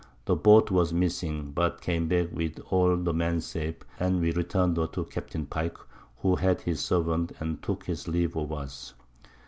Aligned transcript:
The 0.25 0.35
Boat 0.35 0.71
was 0.71 0.91
missing, 0.91 1.51
but 1.51 1.79
came 1.79 2.07
back 2.07 2.31
with 2.31 2.57
all 2.71 2.97
the 2.97 3.13
Men 3.13 3.39
safe, 3.39 3.75
and 3.99 4.19
we 4.19 4.31
return'd 4.31 4.75
her 4.77 4.87
to 4.87 5.03
Captain 5.03 5.45
Pike, 5.45 5.77
who 6.23 6.37
had 6.37 6.61
his 6.61 6.79
Servant, 6.79 7.33
and 7.39 7.61
took 7.61 7.85
his 7.85 8.07
Leave 8.07 8.35
of 8.35 8.51
us. 8.51 8.95